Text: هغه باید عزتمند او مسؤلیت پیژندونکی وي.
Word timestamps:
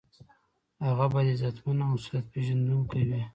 هغه 0.85 1.05
باید 1.13 1.29
عزتمند 1.33 1.79
او 1.83 1.89
مسؤلیت 1.93 2.25
پیژندونکی 2.33 3.01
وي. 3.09 3.21